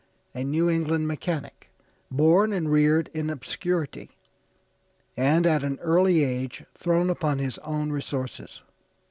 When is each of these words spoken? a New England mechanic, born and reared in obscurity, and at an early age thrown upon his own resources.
a 0.33 0.43
New 0.43 0.67
England 0.67 1.07
mechanic, 1.07 1.69
born 2.09 2.51
and 2.51 2.71
reared 2.71 3.11
in 3.13 3.29
obscurity, 3.29 4.09
and 5.15 5.45
at 5.45 5.61
an 5.63 5.77
early 5.79 6.23
age 6.23 6.63
thrown 6.73 7.07
upon 7.07 7.37
his 7.37 7.59
own 7.59 7.91
resources. 7.91 8.63